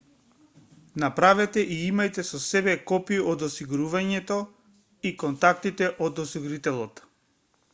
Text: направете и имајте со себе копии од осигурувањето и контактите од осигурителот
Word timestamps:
направете 1.01 1.65
и 1.75 1.75
имајте 1.89 2.23
со 2.29 2.39
себе 2.45 2.73
копии 2.91 3.19
од 3.33 3.45
осигурувањето 3.49 4.39
и 5.11 5.13
контактите 5.25 5.91
од 6.07 6.23
осигурителот 6.25 7.05